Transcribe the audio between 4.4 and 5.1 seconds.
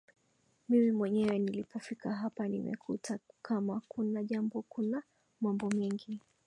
kuna